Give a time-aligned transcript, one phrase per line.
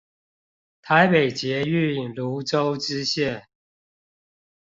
[0.81, 3.43] 臺北捷運蘆洲支線